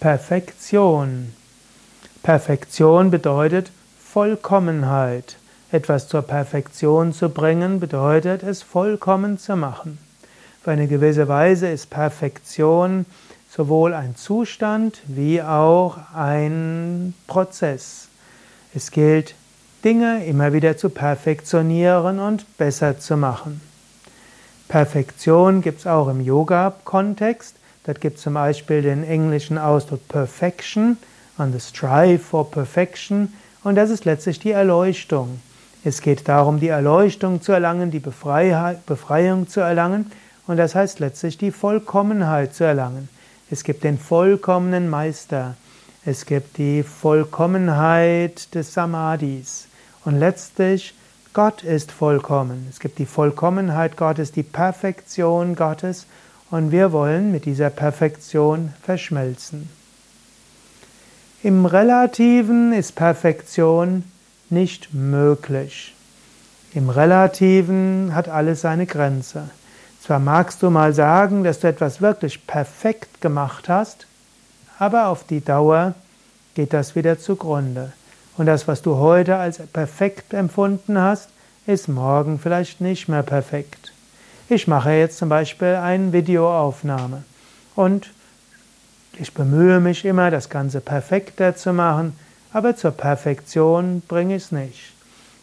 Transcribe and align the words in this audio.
Perfektion. 0.00 1.34
Perfektion 2.22 3.10
bedeutet 3.10 3.70
Vollkommenheit. 4.02 5.36
Etwas 5.70 6.08
zur 6.08 6.22
Perfektion 6.22 7.12
zu 7.12 7.28
bringen 7.28 7.80
bedeutet 7.80 8.42
es 8.42 8.62
vollkommen 8.62 9.38
zu 9.38 9.56
machen. 9.56 9.98
Für 10.64 10.70
eine 10.70 10.88
gewisse 10.88 11.28
Weise 11.28 11.68
ist 11.68 11.90
Perfektion 11.90 13.04
sowohl 13.50 13.92
ein 13.92 14.16
Zustand 14.16 15.02
wie 15.06 15.42
auch 15.42 15.98
ein 16.14 17.12
Prozess. 17.26 18.08
Es 18.74 18.92
gilt, 18.92 19.34
Dinge 19.84 20.24
immer 20.24 20.54
wieder 20.54 20.78
zu 20.78 20.88
perfektionieren 20.88 22.20
und 22.20 22.56
besser 22.56 22.98
zu 22.98 23.18
machen. 23.18 23.60
Perfektion 24.66 25.60
gibt 25.60 25.80
es 25.80 25.86
auch 25.86 26.08
im 26.08 26.22
Yoga-Kontext. 26.22 27.59
Dort 27.90 28.00
gibt 28.00 28.20
zum 28.20 28.34
Beispiel 28.34 28.82
den 28.82 29.02
englischen 29.02 29.58
Ausdruck 29.58 30.06
Perfection 30.06 30.96
und 31.38 31.52
the 31.52 31.58
Strive 31.58 32.20
for 32.20 32.48
Perfection 32.48 33.32
und 33.64 33.74
das 33.74 33.90
ist 33.90 34.04
letztlich 34.04 34.38
die 34.38 34.52
Erleuchtung. 34.52 35.40
Es 35.82 36.00
geht 36.00 36.28
darum, 36.28 36.60
die 36.60 36.68
Erleuchtung 36.68 37.42
zu 37.42 37.50
erlangen, 37.50 37.90
die 37.90 37.98
Befreiung 37.98 39.48
zu 39.48 39.58
erlangen 39.58 40.12
und 40.46 40.56
das 40.56 40.76
heißt 40.76 41.00
letztlich 41.00 41.36
die 41.36 41.50
Vollkommenheit 41.50 42.54
zu 42.54 42.62
erlangen. 42.62 43.08
Es 43.50 43.64
gibt 43.64 43.82
den 43.82 43.98
vollkommenen 43.98 44.88
Meister. 44.88 45.56
Es 46.04 46.26
gibt 46.26 46.58
die 46.58 46.84
Vollkommenheit 46.84 48.54
des 48.54 48.72
Samadhis. 48.72 49.66
Und 50.04 50.16
letztlich, 50.20 50.94
Gott 51.32 51.64
ist 51.64 51.90
vollkommen. 51.90 52.68
Es 52.70 52.78
gibt 52.78 53.00
die 53.00 53.06
Vollkommenheit 53.06 53.96
Gottes, 53.96 54.30
die 54.30 54.44
Perfektion 54.44 55.56
Gottes 55.56 56.06
und 56.50 56.72
wir 56.72 56.92
wollen 56.92 57.32
mit 57.32 57.44
dieser 57.44 57.70
Perfektion 57.70 58.72
verschmelzen. 58.82 59.68
Im 61.42 61.64
Relativen 61.64 62.72
ist 62.72 62.96
Perfektion 62.96 64.04
nicht 64.50 64.92
möglich. 64.92 65.94
Im 66.74 66.90
Relativen 66.90 68.14
hat 68.14 68.28
alles 68.28 68.60
seine 68.60 68.86
Grenze. 68.86 69.48
Zwar 70.02 70.18
magst 70.18 70.62
du 70.62 70.70
mal 70.70 70.92
sagen, 70.92 71.44
dass 71.44 71.60
du 71.60 71.68
etwas 71.68 72.00
wirklich 72.00 72.46
perfekt 72.46 73.20
gemacht 73.20 73.68
hast, 73.68 74.06
aber 74.78 75.08
auf 75.08 75.24
die 75.24 75.44
Dauer 75.44 75.94
geht 76.54 76.72
das 76.72 76.94
wieder 76.94 77.18
zugrunde. 77.18 77.92
Und 78.36 78.46
das, 78.46 78.66
was 78.66 78.82
du 78.82 78.96
heute 78.96 79.36
als 79.36 79.58
perfekt 79.58 80.32
empfunden 80.32 80.98
hast, 80.98 81.28
ist 81.66 81.88
morgen 81.88 82.38
vielleicht 82.38 82.80
nicht 82.80 83.08
mehr 83.08 83.22
perfekt. 83.22 83.92
Ich 84.52 84.66
mache 84.66 84.90
jetzt 84.90 85.18
zum 85.18 85.28
Beispiel 85.28 85.76
eine 85.76 86.12
Videoaufnahme 86.12 87.22
und 87.76 88.10
ich 89.16 89.32
bemühe 89.32 89.78
mich 89.78 90.04
immer, 90.04 90.32
das 90.32 90.48
Ganze 90.48 90.80
perfekter 90.80 91.54
zu 91.54 91.72
machen, 91.72 92.16
aber 92.52 92.74
zur 92.74 92.90
Perfektion 92.90 94.02
bringe 94.08 94.34
ich 94.34 94.42
es 94.42 94.50
nicht. 94.50 94.92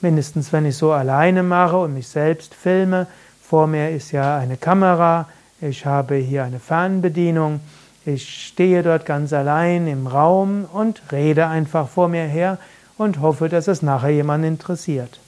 Mindestens 0.00 0.54
wenn 0.54 0.64
ich 0.64 0.78
so 0.78 0.90
alleine 0.90 1.42
mache 1.42 1.76
und 1.76 1.92
mich 1.92 2.08
selbst 2.08 2.54
filme, 2.54 3.06
vor 3.42 3.66
mir 3.66 3.90
ist 3.90 4.10
ja 4.12 4.38
eine 4.38 4.56
Kamera, 4.56 5.28
ich 5.60 5.84
habe 5.84 6.14
hier 6.14 6.44
eine 6.44 6.58
Fernbedienung, 6.58 7.60
ich 8.06 8.46
stehe 8.46 8.82
dort 8.82 9.04
ganz 9.04 9.34
allein 9.34 9.86
im 9.86 10.06
Raum 10.06 10.64
und 10.72 11.02
rede 11.12 11.46
einfach 11.46 11.90
vor 11.90 12.08
mir 12.08 12.24
her 12.24 12.56
und 12.96 13.20
hoffe, 13.20 13.50
dass 13.50 13.68
es 13.68 13.82
nachher 13.82 14.12
jemand 14.12 14.46
interessiert. 14.46 15.20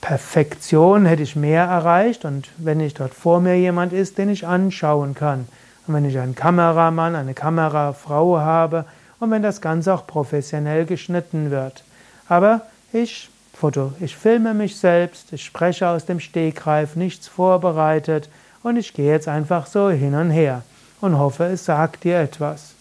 Perfektion 0.00 1.06
hätte 1.06 1.22
ich 1.22 1.34
mehr 1.34 1.64
erreicht 1.64 2.24
und 2.24 2.48
wenn 2.56 2.80
ich 2.80 2.94
dort 2.94 3.14
vor 3.14 3.40
mir 3.40 3.58
jemand 3.58 3.92
ist, 3.92 4.18
den 4.18 4.28
ich 4.28 4.46
anschauen 4.46 5.14
kann. 5.14 5.48
Und 5.86 5.94
wenn 5.94 6.04
ich 6.04 6.18
einen 6.18 6.34
Kameramann, 6.34 7.16
eine 7.16 7.34
Kamerafrau 7.34 8.38
habe 8.38 8.84
und 9.18 9.30
wenn 9.30 9.42
das 9.42 9.60
Ganze 9.60 9.92
auch 9.92 10.06
professionell 10.06 10.84
geschnitten 10.84 11.50
wird. 11.50 11.82
Aber 12.28 12.62
ich 12.92 13.28
Foto, 13.58 13.92
ich 14.00 14.14
filme 14.14 14.52
mich 14.52 14.76
selbst, 14.76 15.32
ich 15.32 15.42
spreche 15.42 15.88
aus 15.88 16.04
dem 16.04 16.20
Stegreif, 16.20 16.94
nichts 16.94 17.26
vorbereitet 17.26 18.28
und 18.62 18.76
ich 18.76 18.92
gehe 18.92 19.10
jetzt 19.10 19.28
einfach 19.28 19.66
so 19.66 19.88
hin 19.88 20.14
und 20.14 20.30
her 20.30 20.62
und 21.00 21.18
hoffe, 21.18 21.44
es 21.44 21.64
sagt 21.64 22.04
dir 22.04 22.18
etwas. 22.18 22.75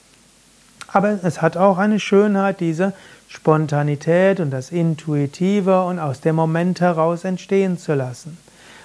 Aber 0.96 1.20
es 1.24 1.42
hat 1.42 1.58
auch 1.58 1.78
eine 1.78 2.00
Schönheit, 2.00 2.62
diese 2.62 2.94
Spontanität 3.28 4.40
und 4.40 4.50
das 4.50 4.72
Intuitive 4.72 5.84
und 5.84 6.00
aus 6.00 6.22
dem 6.22 6.38
Moment 6.38 6.80
heraus 6.80 7.26
entstehen 7.26 7.78
zu 7.78 7.96
lassen. 7.96 8.38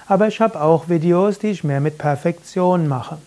Aber 0.09 0.26
ich 0.26 0.41
habe 0.41 0.60
auch 0.60 0.88
Videos, 0.88 1.38
die 1.38 1.53
ich 1.53 1.62
mehr 1.62 1.78
mit 1.78 1.98
Perfektion 1.98 2.88
mache. 2.88 3.19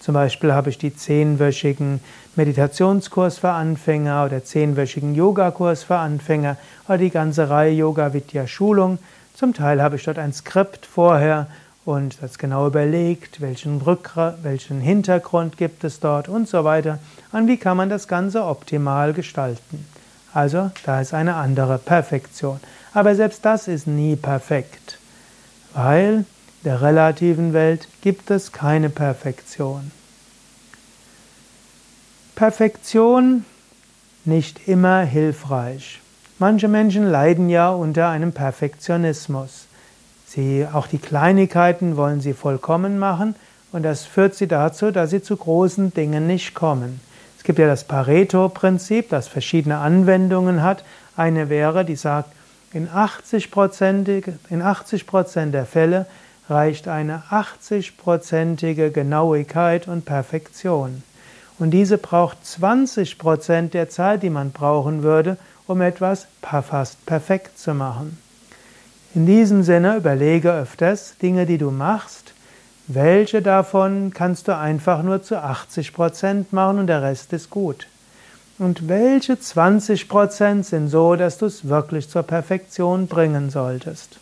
Zum 0.00 0.14
Beispiel 0.14 0.52
habe 0.52 0.68
ich 0.68 0.78
die 0.78 0.96
zehnwöchigen 0.96 2.00
Meditationskurs 2.34 3.38
für 3.38 3.50
Anfänger 3.50 4.24
oder 4.24 4.42
zehnwöchigen 4.42 5.14
Yogakurs 5.14 5.84
für 5.84 5.98
Anfänger 5.98 6.56
oder 6.88 6.98
die 6.98 7.10
ganze 7.10 7.48
Reihe 7.50 7.74
Yoga 7.74 8.14
Vidya 8.14 8.48
Schulung. 8.48 8.98
Zum 9.34 9.54
Teil 9.54 9.80
habe 9.80 9.94
ich 9.94 10.02
dort 10.02 10.18
ein 10.18 10.32
Skript 10.32 10.86
vorher 10.86 11.46
und 11.84 12.22
das 12.22 12.38
genau 12.38 12.66
überlegt, 12.66 13.40
welchen, 13.40 13.80
Rückgrat, 13.80 14.42
welchen 14.42 14.80
Hintergrund 14.80 15.56
gibt 15.56 15.84
es 15.84 16.00
dort 16.00 16.28
und 16.28 16.48
so 16.48 16.64
weiter 16.64 16.98
und 17.32 17.46
wie 17.46 17.56
kann 17.56 17.76
man 17.76 17.90
das 17.90 18.08
Ganze 18.08 18.44
optimal 18.44 19.12
gestalten. 19.12 19.86
Also 20.32 20.70
da 20.84 21.00
ist 21.00 21.14
eine 21.14 21.34
andere 21.34 21.78
Perfektion. 21.78 22.58
Aber 22.92 23.14
selbst 23.14 23.44
das 23.44 23.68
ist 23.68 23.86
nie 23.86 24.16
perfekt, 24.16 24.98
weil 25.74 26.24
der 26.64 26.80
relativen 26.80 27.52
Welt 27.52 27.88
gibt 28.00 28.30
es 28.30 28.52
keine 28.52 28.88
Perfektion. 28.88 29.90
Perfektion 32.34 33.44
nicht 34.24 34.66
immer 34.66 35.02
hilfreich. 35.02 36.00
Manche 36.38 36.66
Menschen 36.66 37.08
leiden 37.10 37.48
ja 37.48 37.70
unter 37.70 38.08
einem 38.08 38.32
Perfektionismus. 38.32 39.66
Sie, 40.34 40.66
auch 40.72 40.88
die 40.88 40.98
Kleinigkeiten 40.98 41.96
wollen 41.96 42.20
sie 42.20 42.32
vollkommen 42.32 42.98
machen 42.98 43.36
und 43.70 43.84
das 43.84 44.04
führt 44.04 44.34
sie 44.34 44.48
dazu, 44.48 44.90
dass 44.90 45.10
sie 45.10 45.22
zu 45.22 45.36
großen 45.36 45.94
Dingen 45.94 46.26
nicht 46.26 46.54
kommen. 46.54 47.00
Es 47.38 47.44
gibt 47.44 47.60
ja 47.60 47.68
das 47.68 47.84
Pareto-Prinzip, 47.84 49.10
das 49.10 49.28
verschiedene 49.28 49.78
Anwendungen 49.78 50.62
hat. 50.62 50.84
Eine 51.16 51.50
wäre, 51.50 51.84
die 51.84 51.94
sagt, 51.94 52.30
in 52.72 52.88
80 52.88 53.48
in 54.50 54.60
80 54.60 55.06
der 55.52 55.66
Fälle 55.66 56.06
reicht 56.48 56.88
eine 56.88 57.22
80-prozentige 57.30 58.90
Genauigkeit 58.90 59.86
und 59.86 60.04
Perfektion. 60.04 61.04
Und 61.60 61.70
diese 61.70 61.98
braucht 61.98 62.38
20% 62.44 63.68
der 63.68 63.88
Zeit, 63.88 64.24
die 64.24 64.30
man 64.30 64.50
brauchen 64.50 65.04
würde, 65.04 65.36
um 65.68 65.80
etwas 65.80 66.26
fast 66.42 67.06
perfekt 67.06 67.56
zu 67.56 67.72
machen. 67.74 68.18
In 69.14 69.26
diesem 69.26 69.62
Sinne 69.62 69.96
überlege 69.96 70.52
öfters 70.52 71.16
Dinge, 71.22 71.46
die 71.46 71.58
du 71.58 71.70
machst, 71.70 72.32
welche 72.88 73.42
davon 73.42 74.12
kannst 74.12 74.48
du 74.48 74.56
einfach 74.56 75.04
nur 75.04 75.22
zu 75.22 75.36
80% 75.36 76.46
machen 76.50 76.80
und 76.80 76.88
der 76.88 77.02
Rest 77.02 77.32
ist 77.32 77.48
gut? 77.48 77.86
Und 78.58 78.88
welche 78.88 79.34
20% 79.34 80.64
sind 80.64 80.88
so, 80.88 81.14
dass 81.14 81.38
du 81.38 81.46
es 81.46 81.68
wirklich 81.68 82.08
zur 82.08 82.24
Perfektion 82.24 83.06
bringen 83.06 83.50
solltest? 83.50 84.18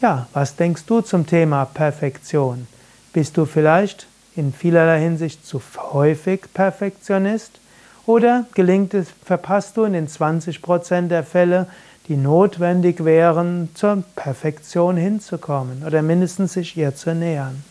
Ja, 0.00 0.26
was 0.32 0.56
denkst 0.56 0.84
du 0.86 1.02
zum 1.02 1.26
Thema 1.26 1.66
Perfektion? 1.66 2.66
Bist 3.12 3.36
du 3.36 3.44
vielleicht 3.44 4.06
in 4.34 4.52
vielerlei 4.52 5.00
Hinsicht 5.00 5.46
zu 5.46 5.60
häufig 5.92 6.42
Perfektionist? 6.54 7.60
Oder 8.06 8.46
gelingt 8.54 8.94
es, 8.94 9.08
verpasst 9.24 9.76
du 9.76 9.84
in 9.84 9.92
den 9.92 10.08
20% 10.08 11.08
der 11.08 11.24
Fälle 11.24 11.66
die 12.08 12.16
notwendig 12.16 13.04
wären, 13.04 13.68
zur 13.74 14.02
Perfektion 14.16 14.96
hinzukommen 14.96 15.84
oder 15.86 16.02
mindestens 16.02 16.54
sich 16.54 16.76
ihr 16.76 16.94
zu 16.94 17.14
nähern. 17.14 17.62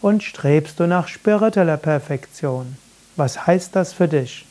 Und 0.00 0.22
strebst 0.22 0.78
du 0.80 0.86
nach 0.86 1.08
spiritueller 1.08 1.76
Perfektion? 1.76 2.76
Was 3.16 3.46
heißt 3.46 3.76
das 3.76 3.92
für 3.92 4.08
dich? 4.08 4.46